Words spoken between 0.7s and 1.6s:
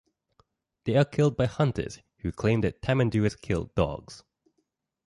They are killed by